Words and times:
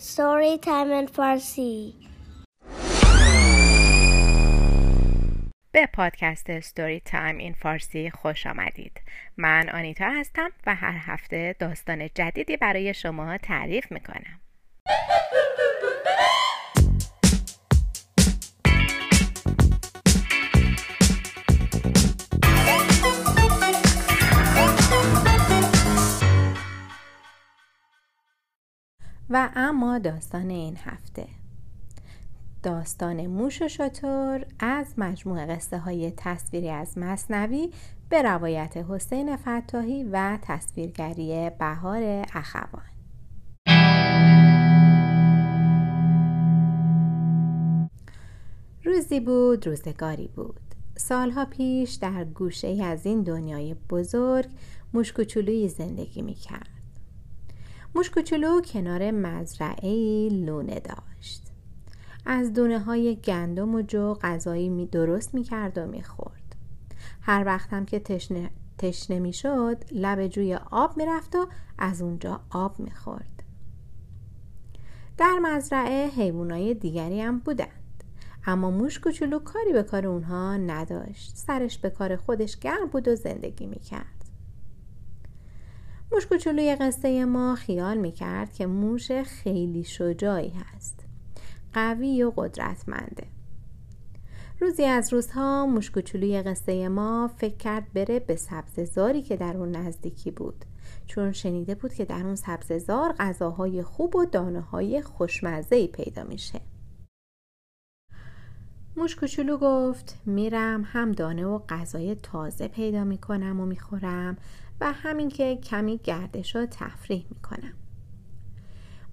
Story 0.00 0.56
Time 0.56 0.90
in 0.92 1.06
Farsi. 1.16 1.94
به 5.72 5.86
پادکست 5.92 6.60
ستوری 6.60 7.00
تایم 7.00 7.36
این 7.36 7.52
فارسی 7.52 8.10
خوش 8.10 8.46
آمدید. 8.46 9.00
من 9.36 9.68
آنیتا 9.68 10.10
هستم 10.10 10.50
و 10.66 10.74
هر 10.74 10.96
هفته 11.00 11.56
داستان 11.58 12.08
جدیدی 12.14 12.56
برای 12.56 12.94
شما 12.94 13.38
تعریف 13.38 13.92
می‌کنم. 13.92 14.40
و 29.30 29.50
اما 29.56 29.98
داستان 29.98 30.50
این 30.50 30.76
هفته. 30.76 31.26
داستان 32.62 33.26
موش 33.26 33.62
و 33.62 33.68
شطور 33.68 34.46
از 34.58 34.94
مجموع 34.98 35.46
قصه 35.46 35.78
های 35.78 36.12
تصویری 36.16 36.70
از 36.70 36.98
مصنوی 36.98 37.70
به 38.08 38.22
روایت 38.22 38.76
حسین 38.76 39.36
فتاحی 39.36 40.04
و 40.04 40.38
تصویرگری 40.42 41.50
بهار 41.58 42.26
اخوان. 42.34 42.82
روزی 48.84 49.20
بود 49.20 49.66
روزگاری 49.66 50.28
بود. 50.28 50.60
سالها 50.96 51.44
پیش 51.44 51.94
در 51.94 52.24
گوشه 52.24 52.84
از 52.84 53.06
این 53.06 53.22
دنیای 53.22 53.74
بزرگ 53.90 54.48
مشکوچولوی 54.94 55.68
زندگی 55.68 56.22
می 56.22 56.34
کرد 56.34 56.79
مشکوچولو 57.94 58.60
کنار 58.60 59.10
مزرعه 59.10 60.28
لونه 60.28 60.80
داشت 60.80 61.42
از 62.26 62.52
دونه 62.52 62.78
های 62.78 63.16
گندم 63.16 63.74
و 63.74 63.82
جو 63.82 64.14
غذایی 64.14 64.68
می 64.68 64.86
درست 64.86 65.34
می 65.34 65.42
کرد 65.42 65.78
و 65.78 65.86
می 65.86 66.02
خورد. 66.02 66.56
هر 67.20 67.42
وقت 67.46 67.72
هم 67.72 67.86
که 67.86 68.00
تشنه, 68.00 68.50
تشنه 68.78 69.18
می 69.18 69.32
لب 69.92 70.26
جوی 70.26 70.54
آب 70.54 70.96
می 70.96 71.06
رفت 71.06 71.36
و 71.36 71.46
از 71.78 72.02
اونجا 72.02 72.40
آب 72.50 72.80
می 72.80 72.90
خورد. 72.90 73.42
در 75.18 75.38
مزرعه 75.42 76.06
حیوانای 76.06 76.74
دیگری 76.74 77.20
هم 77.20 77.38
بودند 77.38 78.04
اما 78.46 78.70
موش 78.70 78.98
کوچولو 78.98 79.38
کاری 79.38 79.72
به 79.72 79.82
کار 79.82 80.06
اونها 80.06 80.56
نداشت 80.56 81.36
سرش 81.36 81.78
به 81.78 81.90
کار 81.90 82.16
خودش 82.16 82.58
گرم 82.58 82.86
بود 82.86 83.08
و 83.08 83.14
زندگی 83.14 83.66
می 83.66 83.78
کرد 83.78 84.19
موش 86.12 86.26
کوچولوی 86.26 86.76
قصه 86.76 87.24
ما 87.24 87.54
خیال 87.54 87.96
می 87.98 88.12
کرد 88.12 88.52
که 88.52 88.66
موش 88.66 89.12
خیلی 89.12 89.84
شجاعی 89.84 90.48
هست. 90.48 91.04
قوی 91.72 92.22
و 92.22 92.32
قدرتمنده. 92.36 93.26
روزی 94.60 94.84
از 94.84 95.12
روزها 95.12 95.66
مشکوچولوی 95.66 96.42
قصه 96.42 96.88
ما 96.88 97.30
فکر 97.36 97.56
کرد 97.56 97.92
بره 97.92 98.20
به 98.20 98.36
سبززاری 98.36 99.22
که 99.22 99.36
در 99.36 99.56
اون 99.56 99.76
نزدیکی 99.76 100.30
بود. 100.30 100.64
چون 101.06 101.32
شنیده 101.32 101.74
بود 101.74 101.94
که 101.94 102.04
در 102.04 102.26
اون 102.26 102.34
سبززار 102.34 103.12
غذاهای 103.12 103.82
خوب 103.82 104.16
و 104.16 104.24
دانه 104.24 104.60
های 104.60 105.02
خوشمزه 105.02 105.86
پیدا 105.86 106.24
میشه. 106.24 106.60
موش 108.96 109.16
گفت 109.60 110.18
میرم 110.26 110.82
هم 110.86 111.12
دانه 111.12 111.46
و 111.46 111.58
غذای 111.68 112.14
تازه 112.14 112.68
پیدا 112.68 113.04
می‌کنم 113.04 113.60
و 113.60 113.66
می‌خورم 113.66 114.36
و 114.80 114.92
همین 114.92 115.28
که 115.28 115.56
کمی 115.56 116.00
گردش 116.04 116.56
و 116.56 116.66
تفریح 116.66 117.26
می‌کنم. 117.30 117.72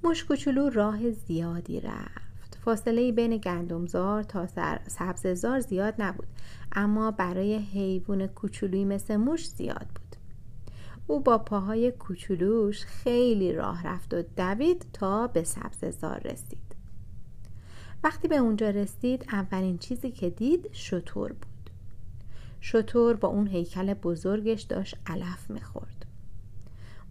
موش 0.04 0.26
راه 0.74 1.12
زیادی 1.12 1.80
رفت. 1.80 2.58
فاصله 2.66 3.12
بین 3.12 3.38
گندمزار 3.38 4.24
تا 4.24 4.48
سبززار 4.88 5.60
زیاد 5.60 5.94
نبود 6.00 6.28
اما 6.72 7.12
برای 7.12 7.56
حیوان 7.56 8.28
کوچولویی 8.28 8.86
مثل 8.86 9.16
موش 9.16 9.50
زیاد 9.50 9.88
بود. 9.88 10.16
او 11.08 11.20
با 11.20 11.38
پاهای 11.38 11.92
کوچولوش 11.92 12.86
خیلی 12.86 13.54
راه 13.54 13.88
رفت 13.88 14.14
و 14.14 14.22
دوید 14.38 14.86
تا 14.94 15.28
به 15.28 15.44
سبززار 15.44 16.22
رسید. 16.26 16.67
وقتی 18.04 18.28
به 18.28 18.38
اونجا 18.38 18.70
رسید 18.70 19.26
اولین 19.32 19.78
چیزی 19.78 20.12
که 20.12 20.30
دید 20.30 20.70
شطور 20.72 21.34
بود. 21.34 21.70
شطور 22.62 23.16
با 23.16 23.28
اون 23.28 23.48
هیکل 23.48 23.94
بزرگش 23.94 24.62
داشت 24.62 24.96
علف 25.06 25.50
می‌خورد. 25.50 26.06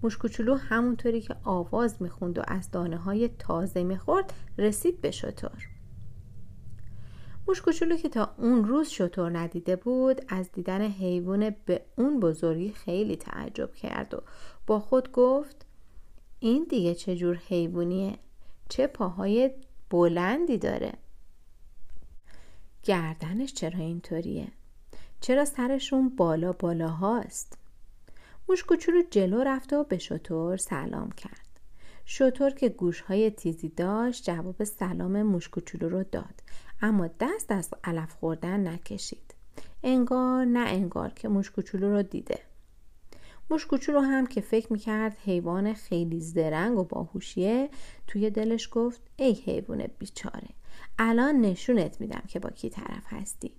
موشکوچولو 0.03 0.55
همونطوری 0.55 1.21
که 1.21 1.37
آواز 1.45 2.03
می‌خوند 2.03 2.39
و 2.39 2.43
از 2.49 2.71
دانه 2.71 2.97
های 2.97 3.29
تازه 3.29 3.85
می‌خورد 3.85 4.33
رسید 4.59 5.01
به 5.01 5.11
شطور. 5.11 5.69
موشکوچولو 7.49 7.97
که 7.97 8.09
تا 8.09 8.35
اون 8.39 8.65
روز 8.65 8.89
شطور 8.89 9.39
ندیده 9.39 9.77
بود 9.77 10.21
از 10.29 10.53
دیدن 10.53 10.83
حیوان 10.83 11.55
به 11.65 11.83
اون 11.97 12.21
بزرگی 12.21 12.73
خیلی 12.73 13.17
تعجب 13.17 13.75
کرد 13.75 14.15
و 14.15 14.23
با 14.67 14.81
خود 14.81 15.13
گفت 15.13 15.67
این 16.41 16.67
دیگه 16.71 16.95
چه 16.95 17.17
جور 17.17 17.37
حیوانیه؟ 17.49 18.19
چه 18.69 18.87
پاهای 18.87 19.51
بلندی 19.91 20.59
داره. 20.59 20.93
گردنش 22.83 23.55
چرا 23.55 23.79
اینطوریه؟ 23.79 24.49
چرا 25.21 25.45
سرشون 25.45 26.09
بالا 26.09 26.53
بالا 26.53 26.89
هاست 26.89 27.59
موش 28.49 28.65
کوچولو 28.65 29.03
جلو 29.11 29.43
رفت 29.43 29.73
و 29.73 29.85
به 29.85 29.99
شطور 29.99 30.57
سلام 30.57 31.11
کرد. 31.11 31.47
شطور 32.05 32.51
که 32.51 32.69
گوشهای 32.69 33.31
تیزی 33.31 33.69
داشت 33.69 34.25
جواب 34.25 34.65
سلام 34.65 35.23
موش 35.23 35.49
کوچولو 35.49 35.89
رو 35.89 36.05
داد. 36.05 36.43
اما 36.83 37.09
دست 37.21 37.53
از 37.53 37.71
علف 37.85 38.13
خوردن 38.13 38.67
نکشید. 38.69 39.35
انگار 39.83 40.45
نه 40.45 40.69
انگار 40.69 41.11
که 41.11 41.29
موش 41.29 41.51
کوچولو 41.51 41.91
رو 41.91 42.03
دیده. 42.03 42.41
موش 43.51 43.67
کوچولو 43.67 44.01
هم 44.01 44.27
که 44.27 44.41
فکر 44.41 44.73
می‌کرد 44.73 45.17
حیوان 45.25 45.75
خیلی 45.75 46.21
زرنگ 46.21 46.79
و 46.79 46.85
باهوشیه 46.85 47.71
توی 48.07 48.31
دلش 48.31 48.69
گفت 48.73 49.01
ای 49.17 49.33
حیوان 49.33 49.87
بیچاره 49.99 50.49
الان 50.99 51.41
نشونت 51.41 52.01
میدم 52.01 52.23
که 52.29 52.39
با 52.39 52.51
کی 52.51 52.71
طرف 52.71 53.05
هستی. 53.07 53.53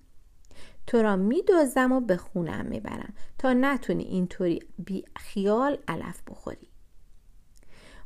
تو 0.88 1.02
را 1.02 1.16
میدوزم 1.16 1.92
و 1.92 2.00
به 2.00 2.18
خونم 2.18 2.66
می‌برم 2.66 3.14
تا 3.38 3.54
نتونی 3.54 4.04
اینطوری 4.04 4.60
بی 4.86 5.04
خیال 5.16 5.78
علف 5.88 6.22
بخوری. 6.28 6.68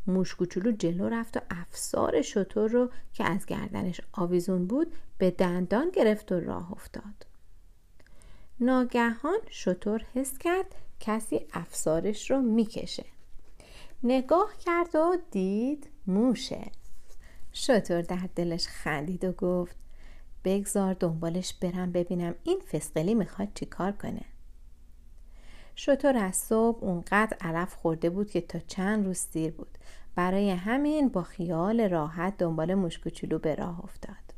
موش 0.07 0.35
کوچولو 0.35 0.71
جلو 0.71 1.09
رفت 1.09 1.37
و 1.37 1.39
افسار 1.49 2.21
شطور 2.21 2.71
رو 2.71 2.89
که 3.13 3.23
از 3.23 3.45
گردنش 3.45 4.01
آویزون 4.11 4.67
بود 4.67 4.93
به 5.17 5.31
دندان 5.31 5.89
گرفت 5.89 6.31
و 6.31 6.39
راه 6.39 6.71
افتاد. 6.71 7.25
ناگهان 8.59 9.39
شطور 9.49 10.05
حس 10.13 10.37
کرد 10.37 10.75
کسی 11.01 11.45
افسارش 11.53 12.31
رو 12.31 12.41
می‌کشه. 12.41 13.05
نگاه 14.03 14.53
کرد 14.59 14.95
و 14.95 15.17
دید 15.31 15.89
موشه. 16.07 16.71
شطور 17.51 18.01
در 18.01 18.29
دلش 18.35 18.67
خندید 18.67 19.25
و 19.25 19.31
گفت 19.31 19.75
بگذار 20.43 20.93
دنبالش 20.93 21.53
برم 21.53 21.91
ببینم 21.91 22.35
این 22.43 22.59
فسقلی 22.59 23.15
می‌خواد 23.15 23.47
چی 23.55 23.65
کار 23.65 23.91
کنه. 23.91 24.25
شطور 25.75 26.17
از 26.17 26.35
صبح 26.35 26.83
اونقدر 26.83 27.37
علف 27.41 27.75
خورده 27.75 28.09
بود 28.09 28.29
که 28.29 28.41
تا 28.41 28.59
چند 28.59 29.05
روز 29.05 29.27
دیر 29.31 29.51
بود. 29.51 29.77
برای 30.15 30.49
همین 30.49 31.09
با 31.09 31.23
خیال 31.23 31.89
راحت 31.89 32.37
دنبال 32.37 32.73
مشکوچولو 32.75 33.39
به 33.39 33.55
راه 33.55 33.83
افتاد. 33.83 34.30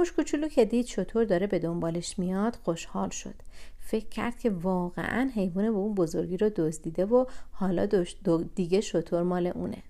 مشکوچولو 0.00 0.48
که 0.48 0.64
دید 0.64 0.86
شطور 0.86 1.24
داره 1.24 1.46
به 1.46 1.58
دنبالش 1.58 2.18
میاد 2.18 2.56
خوشحال 2.56 3.08
شد. 3.08 3.34
فکر 3.78 4.08
کرد 4.08 4.38
که 4.38 4.50
واقعا 4.50 5.30
حیوان 5.34 5.72
به 5.72 5.78
اون 5.78 5.94
بزرگی 5.94 6.36
رو 6.36 6.50
دزدیده 6.56 7.04
و 7.04 7.24
حالا 7.50 7.88
دیگه 8.54 8.80
شطور 8.80 9.22
مال 9.22 9.46
اونه. 9.46 9.82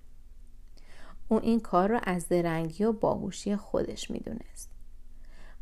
او 1.28 1.40
این 1.42 1.60
کار 1.60 1.88
رو 1.88 2.00
از 2.02 2.28
درنگی 2.28 2.84
و 2.84 2.92
باهوشی 2.92 3.56
خودش 3.56 4.10
می‌دونست. 4.10 4.70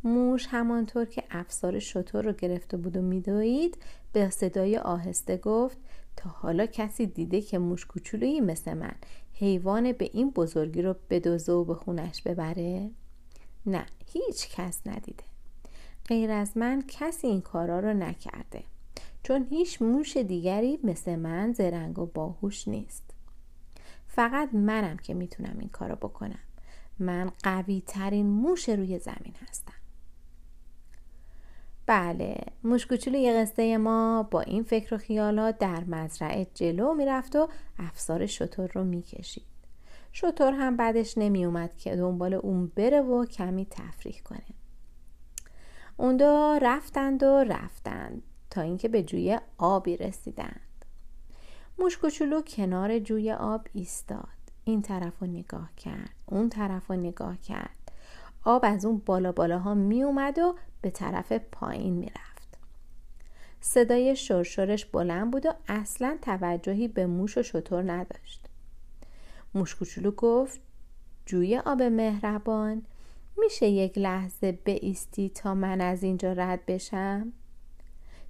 موش 0.05 0.47
همانطور 0.51 1.05
که 1.05 1.23
افسار 1.31 1.79
شطور 1.79 2.25
رو 2.25 2.33
گرفته 2.33 2.77
بود 2.77 2.97
و 2.97 3.03
میدوید 3.03 3.79
به 4.13 4.31
صدای 4.31 4.79
آهسته 4.79 5.37
گفت 5.37 5.79
تا 6.17 6.31
حالا 6.31 6.67
کسی 6.67 7.07
دیده 7.07 7.41
که 7.41 7.59
موش 7.59 7.87
کوچولویی 7.87 8.41
مثل 8.41 8.75
من 8.75 8.95
حیوان 9.33 9.93
به 9.93 10.11
این 10.13 10.31
بزرگی 10.31 10.83
رو 10.83 10.95
بدوزه 11.11 11.53
و 11.53 11.65
به 11.65 11.75
خونش 11.75 12.23
ببره؟ 12.23 12.91
نه 13.67 13.87
هیچ 14.13 14.49
کس 14.49 14.87
ندیده. 14.87 15.25
غیر 16.09 16.31
از 16.31 16.57
من 16.57 16.85
کسی 16.89 17.27
این 17.27 17.41
کارا 17.41 17.81
رو 17.81 17.95
نکرده. 17.95 18.65
چون 19.23 19.47
هیچ 19.51 19.83
موش 19.83 20.17
دیگری 20.17 20.79
مثل 20.85 21.17
من 21.17 21.53
زرنگ 21.53 21.99
و 21.99 22.07
باهوش 22.07 22.69
نیست. 22.69 23.05
فقط 24.09 24.55
منم 24.55 24.97
که 24.97 25.15
می‌تونم 25.15 25.57
این 25.59 25.69
کارو 25.69 25.97
بکنم. 25.97 26.39
من 26.99 27.33
قوی 27.43 27.83
ترین 27.87 28.27
موش 28.27 28.69
روی 28.69 28.99
زمین 28.99 29.35
هستم. 29.49 29.73
بله 31.87 32.37
مشکوچولوی 32.65 33.33
قصه 33.33 33.77
ما 33.77 34.23
با 34.23 34.41
این 34.41 34.63
فکر 34.63 34.95
و 34.95 34.99
خیالات 34.99 35.59
در 35.59 35.85
مزرعه 35.85 36.47
جلو 36.55 36.95
می‌رفت 36.95 37.37
و 37.37 37.49
افسار 37.79 38.27
شطور 38.27 38.71
رو 38.75 38.85
می‌کشید. 38.85 39.56
شطور 40.13 40.53
هم 40.53 40.77
بعدش 40.77 41.19
نمی 41.19 41.45
اومد 41.45 41.77
که 41.77 41.97
دنبال 41.97 42.35
اون 42.35 42.67
بره 42.67 43.01
و 43.01 43.25
کمی 43.25 43.67
تفریح 43.71 44.21
کنه. 44.25 44.47
اون 45.97 46.17
دو 46.17 46.59
رفتند 46.63 47.23
و 47.23 47.45
رفتند 47.45 48.23
تا 48.51 48.61
اینکه 48.61 48.89
به 48.89 49.03
جوی 49.03 49.39
آبی 49.59 49.97
رسیدند. 49.97 50.61
موش 51.79 51.99
کوچولو 51.99 52.43
کنار 52.43 52.99
جوی 52.99 53.33
آب 53.33 53.67
ایستاد. 53.73 54.29
این 54.65 54.83
طرف 54.83 55.19
رو 55.21 55.27
نگاه 55.27 55.71
کرد 55.77 56.15
اون 56.27 56.49
طرف 56.49 56.91
رو 56.91 56.97
نگاه 56.97 57.37
کرد. 57.37 57.93
آب 58.45 58.65
از 58.65 58.85
اون 58.85 59.03
بالا 59.07 59.33
بالاها 59.33 59.75
می 59.75 60.03
اومد 60.03 60.39
و 60.39 60.55
به 60.81 60.91
طرف 60.91 61.33
پایین 61.33 61.95
می 61.95 62.07
رفت 62.07 62.59
صدای 63.61 64.17
شرشرش 64.17 64.85
بلند 64.85 65.31
بود 65.31 65.47
و 65.47 65.53
اصلا 65.69 66.19
توجهی 66.23 66.89
به 66.89 67.07
موش 67.07 67.39
و 67.39 67.43
شطور 67.43 67.93
نداشت. 67.93 68.49
موش 69.57 69.75
کوچولو 69.75 70.11
گفت 70.11 70.61
جوی 71.27 71.59
آب 71.59 71.83
مهربان 71.83 72.83
میشه 73.37 73.67
یک 73.67 73.99
لحظه 73.99 74.53
بیستی 74.53 75.29
تا 75.29 75.55
من 75.55 75.81
از 75.81 76.03
اینجا 76.03 76.33
رد 76.33 76.67
بشم؟ 76.67 77.33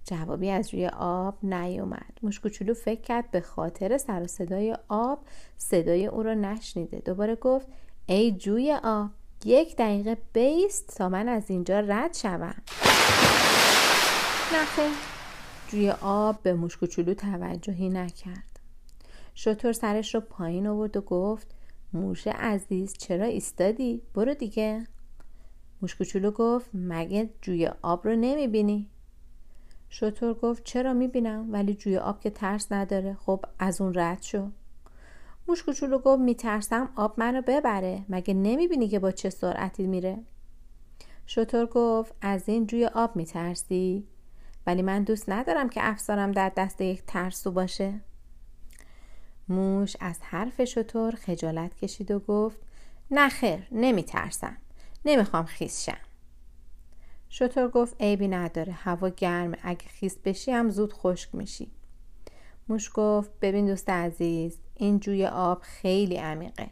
جوابی 0.04 0.50
از 0.50 0.74
روی 0.74 0.86
آب 0.98 1.38
نیومد. 1.42 2.18
موش 2.22 2.40
کوچولو 2.40 2.74
فکر 2.74 3.00
کرد 3.00 3.30
به 3.30 3.40
خاطر 3.40 3.98
سر 3.98 4.22
و 4.22 4.26
صدای 4.26 4.76
آب 4.88 5.18
صدای 5.56 6.06
او 6.06 6.22
را 6.22 6.34
نشنیده. 6.34 6.98
دوباره 6.98 7.34
گفت 7.34 7.66
ای 8.06 8.32
جوی 8.32 8.78
آب 8.84 9.10
یک 9.44 9.76
دقیقه 9.76 10.16
بیست 10.32 10.96
تا 10.96 11.08
من 11.08 11.28
از 11.28 11.50
اینجا 11.50 11.80
رد 11.80 12.14
شوم. 12.14 12.54
نخه 14.54 14.88
جوی 15.68 15.90
آب 16.00 16.42
به 16.42 16.54
موش 16.54 16.76
کوچولو 16.76 17.14
توجهی 17.14 17.88
نکرد. 17.88 18.55
شطور 19.38 19.72
سرش 19.72 20.14
رو 20.14 20.20
پایین 20.20 20.66
آورد 20.66 20.96
و 20.96 21.00
گفت 21.00 21.54
موش 21.92 22.26
عزیز 22.26 22.94
چرا 22.98 23.24
ایستادی؟ 23.24 24.02
برو 24.14 24.34
دیگه. 24.34 24.86
موش 25.82 25.96
کوچولو 25.96 26.30
گفت 26.30 26.70
مگه 26.74 27.30
جوی 27.42 27.70
آب 27.82 28.08
رو 28.08 28.16
نمی‌بینی؟ 28.16 28.88
شطور 29.88 30.34
گفت 30.34 30.64
چرا 30.64 30.92
می‌بینم 30.92 31.52
ولی 31.52 31.74
جوی 31.74 31.96
آب 31.96 32.20
که 32.20 32.30
ترس 32.30 32.72
نداره. 32.72 33.14
خب 33.14 33.44
از 33.58 33.80
اون 33.80 33.92
رد 33.94 34.22
شو. 34.22 34.48
موش 35.48 35.62
کوچولو 35.62 35.98
گفت 35.98 36.20
میترسم 36.20 36.88
آب 36.96 37.14
منو 37.16 37.42
ببره. 37.46 38.04
مگه 38.08 38.34
نمی‌بینی 38.34 38.88
که 38.88 38.98
با 38.98 39.10
چه 39.10 39.30
سرعتی 39.30 39.86
میره؟ 39.86 40.18
شطور 41.26 41.66
گفت 41.66 42.14
از 42.20 42.48
این 42.48 42.66
جوی 42.66 42.86
آب 42.86 43.16
میترسی 43.16 44.06
ولی 44.66 44.82
من 44.82 45.02
دوست 45.02 45.28
ندارم 45.28 45.68
که 45.68 45.80
افسارم 45.82 46.32
در 46.32 46.52
دست 46.56 46.80
یک 46.80 47.02
ترسو 47.06 47.50
باشه. 47.50 48.00
موش 49.48 49.96
از 50.00 50.18
حرف 50.22 50.64
شطور 50.64 51.14
خجالت 51.14 51.76
کشید 51.76 52.10
و 52.10 52.18
گفت 52.18 52.58
نه 53.10 53.28
خیر 53.28 53.68
نمیترسم. 53.72 54.56
نمی‌خوام 55.04 55.44
خیس 55.44 55.84
شم. 55.84 55.98
شطور 57.28 57.68
گفت 57.68 57.96
عیبی 58.00 58.28
نداره. 58.28 58.72
هوا 58.72 59.08
گرمه 59.08 59.58
اگه 59.62 59.86
خیس 59.88 60.18
بشی 60.24 60.50
هم 60.50 60.70
زود 60.70 60.92
خشک 60.92 61.34
میشی. 61.34 61.70
موش 62.68 62.90
گفت 62.94 63.30
ببین 63.40 63.66
دوست 63.66 63.90
عزیز 63.90 64.58
این 64.74 65.00
جوی 65.00 65.26
آب 65.26 65.62
خیلی 65.62 66.16
عمیقه. 66.16 66.70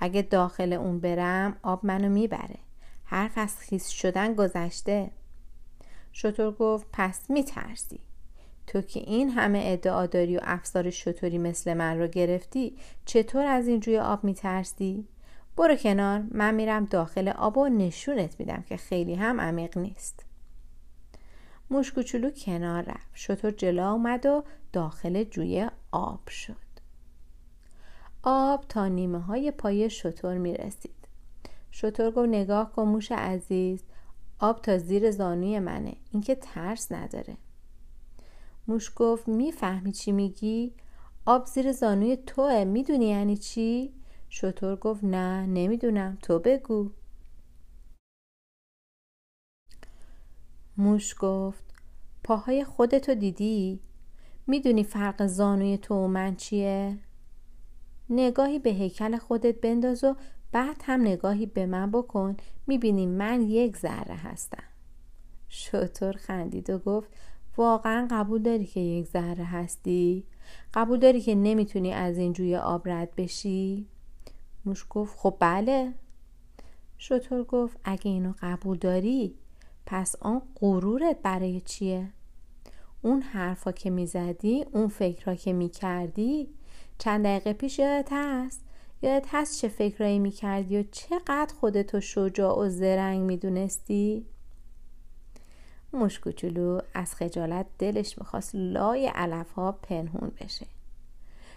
اگه 0.00 0.22
داخل 0.22 0.72
اون 0.72 1.00
برم 1.00 1.56
آب 1.62 1.86
منو 1.86 2.08
می‌بره. 2.08 2.58
حرف 3.04 3.38
از 3.38 3.58
خیس 3.58 3.88
شدن 3.88 4.34
گذشته. 4.34 5.10
شطور 6.12 6.52
گفت 6.52 6.86
پس 6.92 7.30
میترسی. 7.30 8.00
تو 8.68 8.82
که 8.82 9.00
این 9.00 9.30
همه 9.30 9.62
ادعا 9.64 10.06
داری 10.06 10.36
و 10.36 10.40
افسار 10.42 10.90
شطوری 10.90 11.38
مثل 11.38 11.74
من 11.74 11.98
رو 11.98 12.06
گرفتی 12.06 12.76
چطور 13.04 13.46
از 13.46 13.68
این 13.68 13.80
جوی 13.80 13.98
آب 13.98 14.24
میترسی؟ 14.24 15.08
برو 15.56 15.76
کنار 15.76 16.24
من 16.30 16.54
میرم 16.54 16.84
داخل 16.84 17.28
آب 17.28 17.58
و 17.58 17.68
نشونت 17.68 18.40
میدم 18.40 18.64
که 18.68 18.76
خیلی 18.76 19.14
هم 19.14 19.40
عمیق 19.40 19.78
نیست. 19.78 20.24
موش 21.70 21.92
کوچولو 21.92 22.30
کنار 22.30 22.82
رفت. 22.82 23.10
شطور 23.14 23.50
جلو 23.50 23.82
اومد 23.82 24.26
و 24.26 24.44
داخل 24.72 25.24
جوی 25.24 25.68
آب 25.92 26.28
شد. 26.28 26.68
آب 28.22 28.64
تا 28.68 28.88
نیمه 28.88 29.20
های 29.20 29.50
پای 29.50 29.90
شطور 29.90 30.38
می 30.38 30.54
رسید 30.54 31.08
شطور 31.70 32.10
گفت 32.10 32.28
نگاه 32.28 32.72
کن 32.72 32.82
موش 32.82 33.12
عزیز 33.12 33.82
آب 34.38 34.62
تا 34.62 34.78
زیر 34.78 35.10
زانوی 35.10 35.58
منه. 35.58 35.96
اینکه 36.12 36.34
ترس 36.34 36.92
نداره. 36.92 37.36
موش 38.68 38.92
گفت 38.96 39.28
می‌فهمی 39.28 39.92
چی 39.92 40.12
میگی؟ 40.12 40.74
آب 41.26 41.46
زیر 41.46 41.72
زانوی 41.72 42.16
توه 42.16 42.64
می‌دونی 42.64 43.06
یعنی 43.06 43.36
چی؟ 43.36 43.92
شطور 44.28 44.76
گفت 44.76 45.04
نه 45.04 45.46
نمی‌دونم 45.46 46.18
تو 46.22 46.38
بگو 46.38 46.90
موش 50.76 51.14
گفت 51.18 51.64
پاهای 52.24 52.64
خودتو 52.64 53.14
دیدی؟ 53.14 53.80
می‌دونی 54.46 54.84
فرق 54.84 55.26
زانوی 55.26 55.78
تو 55.78 55.94
و 55.94 56.06
من 56.06 56.36
چیه؟ 56.36 56.98
نگاهی 58.10 58.58
به 58.58 58.70
هیکل 58.70 59.16
خودت 59.16 59.60
بنداز 59.60 60.04
و 60.04 60.16
بعد 60.52 60.82
هم 60.84 61.00
نگاهی 61.00 61.46
به 61.46 61.66
من 61.66 61.90
بکن 61.90 62.36
می‌بینی 62.66 63.06
من 63.06 63.42
یک 63.42 63.76
ذره 63.76 64.14
هستم 64.14 64.64
شطور 65.48 66.12
خندید 66.12 66.70
و 66.70 66.78
گفت 66.78 67.08
واقعا 67.58 68.08
قبول 68.10 68.42
داری 68.42 68.66
که 68.66 68.80
یک 68.80 69.06
ذره 69.06 69.44
هستی؟ 69.44 70.24
قبول 70.74 70.98
داری 70.98 71.20
که 71.20 71.34
نمی‌تونی 71.34 71.92
از 71.92 72.18
این 72.18 72.32
جوی 72.32 72.56
آب 72.56 72.88
رد 72.88 73.14
بشی؟ 73.16 73.86
موش 74.64 74.86
گفت 74.90 75.18
خب 75.18 75.36
بله 75.40 75.94
شطور 76.98 77.44
گفت 77.44 77.78
اگه 77.84 78.10
اینو 78.10 78.32
قبول 78.42 78.78
داری 78.78 79.34
پس 79.86 80.16
آن 80.20 80.42
غرورت 80.60 81.16
برای 81.22 81.60
چیه؟ 81.60 82.08
اون 83.02 83.22
حرفا 83.22 83.72
که 83.72 83.90
می‌زدی 83.90 84.64
اون 84.72 84.88
فکرها 84.88 85.34
که 85.34 85.52
می‌کردی 85.52 86.48
چند 86.98 87.24
دقیقه 87.24 87.52
پیش 87.52 87.78
یادت 87.78 88.08
هست 88.12 88.64
یادت 89.02 89.26
هست 89.30 89.60
چه 89.60 89.68
فکرایی 89.68 90.18
می‌کردی 90.18 90.78
و 90.78 90.82
چقدر 90.92 91.54
خودتو 91.60 92.00
شجاع 92.00 92.58
و 92.58 92.68
زرنگ 92.68 93.20
می‌دونستی؟ 93.20 94.26
موش 95.92 96.20
کوچولو 96.20 96.80
از 96.94 97.14
خجالت 97.14 97.66
دلش 97.78 98.18
می‌خواست 98.18 98.54
لای 98.54 99.06
علف 99.06 99.52
ها 99.52 99.72
پنهون 99.72 100.32
بشه. 100.40 100.66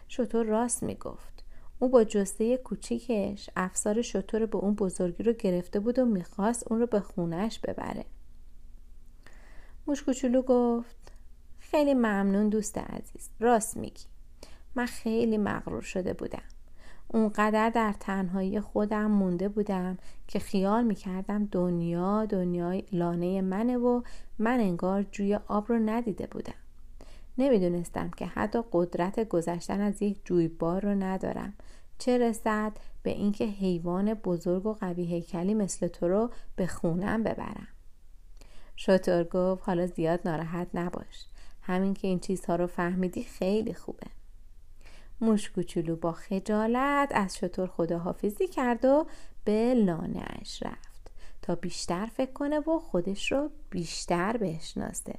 شطور 0.08 0.46
راست 0.46 0.84
می‌گفت. 0.84 1.44
او 1.80 1.90
با 1.90 2.04
جسته 2.04 2.58
کوچیکش 2.58 3.50
افسار 3.56 4.02
شطور 4.02 4.46
به 4.46 4.58
اون 4.58 4.76
بزرگی 4.76 5.24
رو 5.24 5.34
گرفته 5.34 5.80
بود 5.80 6.00
و 6.00 6.06
می‌خواست 6.06 6.72
اون 6.72 6.80
رو 6.80 6.88
به 6.88 7.00
خونش 7.00 7.60
ببره. 7.60 8.06
موش 9.88 10.04
کوچولو 10.04 10.42
گفت 10.42 11.12
خیلی 11.60 11.94
ممنون 11.94 12.50
دوست 12.50 12.78
عزیز 12.78 13.30
راست 13.40 13.78
میگی. 13.78 14.06
من 14.76 14.86
خیلی 14.86 15.38
مغرور 15.38 15.82
شده 15.82 16.14
بودم. 16.14 16.44
اونقدر 17.14 17.70
در 17.70 17.94
تنهایی 18.00 18.60
خودم 18.60 19.12
مونده 19.12 19.50
بودم 19.50 19.98
که 20.28 20.40
خیال 20.40 20.84
می‌کردم 20.84 21.46
دنیا 21.46 22.26
دنیای 22.26 22.84
لانه 22.92 23.42
منه 23.42 23.78
و 23.78 24.02
من 24.40 24.60
انگار 24.60 25.04
جوی 25.04 25.36
آب 25.36 25.70
رو 25.70 25.80
ندیده 25.80 26.28
بودم. 26.28 26.54
نمی‌دونستم 27.38 28.10
که 28.10 28.26
حتی 28.26 28.64
قدرت 28.72 29.28
گذشتن 29.30 29.82
از 29.82 30.02
یک 30.02 30.18
جویبار 30.26 30.82
رو 30.82 30.96
ندارم. 30.96 31.54
چه 31.98 32.18
رسد 32.18 32.72
به 33.04 33.12
اینکه 33.12 33.46
حیوان 33.46 34.14
بزرگ 34.14 34.66
و 34.66 34.74
قوی 34.74 35.06
هیکلی 35.06 35.54
مثل 35.54 35.88
تو 35.88 36.08
رو 36.08 36.30
به 36.56 36.68
خونم 36.68 37.24
ببرم. 37.24 37.68
شطور 38.76 39.24
گفت 39.24 39.64
حالا 39.66 39.88
زیاد 39.88 40.20
ناراحت 40.26 40.68
نباش. 40.74 41.26
همین 41.62 41.94
که 41.94 42.08
این 42.08 42.20
چیزها 42.20 42.56
رو 42.56 42.68
فهمیدی 42.68 43.24
خیلی 43.24 43.74
خوبه. 43.74 44.08
موش 45.22 45.50
کوچولو 45.50 45.96
با 45.96 46.12
خجالت 46.12 47.12
از 47.12 47.38
شطور 47.38 47.68
خداحافظی 47.68 48.48
کرد 48.48 48.86
و 48.86 49.06
به 49.46 49.74
لانه 49.74 50.24
اش 50.42 50.64
رفت 50.64 51.12
تا 51.42 51.56
بیشتر 51.56 52.06
فکر 52.06 52.32
کنه 52.32 52.60
و 52.60 52.80
خودش 52.80 53.32
رو 53.32 53.50
بیشتر 53.70 54.38
بشناسه. 54.38 55.16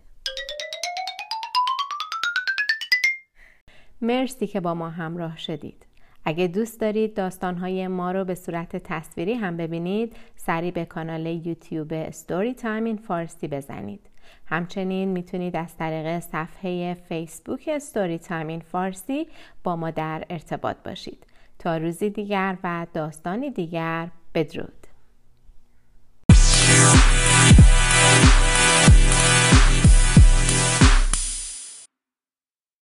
مرسی 4.00 4.46
که 4.46 4.60
با 4.60 4.74
ما 4.74 4.90
همراه 4.90 5.38
شدید. 5.38 5.86
اگه 6.24 6.46
دوست 6.46 6.80
دارید 6.80 7.14
داستانهای 7.14 7.88
ما 7.88 8.12
رو 8.12 8.24
به 8.24 8.34
صورت 8.34 8.76
تصویری 8.76 9.34
هم 9.34 9.56
ببینید 9.56 10.16
سری 10.36 10.70
به 10.70 10.84
کانال 10.84 11.26
یوتیوب 11.26 12.10
ستوری 12.10 12.54
تایم 12.54 12.84
این 12.84 12.96
فارسی 12.96 13.48
بزنید. 13.48 14.11
همچنین 14.46 15.08
می‌تونید 15.08 15.56
از 15.56 15.76
طریق 15.76 16.18
صفحه 16.18 16.94
فیسبوک 16.94 17.78
ستوری 17.78 18.18
تایم 18.18 18.60
فارسی 18.60 19.26
با 19.64 19.76
ما 19.76 19.90
در 19.90 20.24
ارتباط 20.30 20.76
باشید. 20.84 21.26
تا 21.58 21.76
روزی 21.76 22.10
دیگر 22.10 22.56
و 22.64 22.86
داستانی 22.94 23.50
دیگر 23.50 24.08
بدرود. 24.34 24.81